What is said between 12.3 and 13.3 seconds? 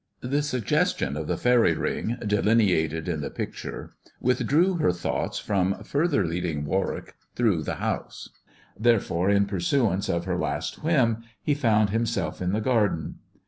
in the garden.